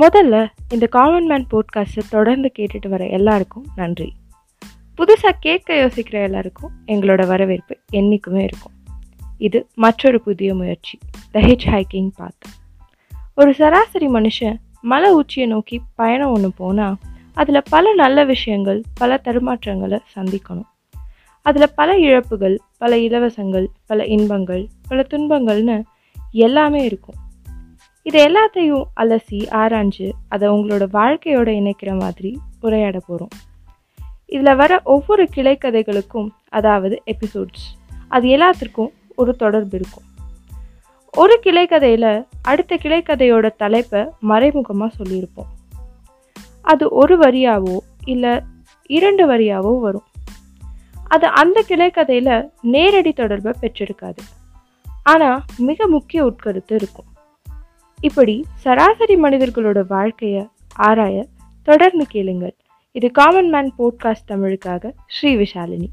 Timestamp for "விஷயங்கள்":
18.24-18.82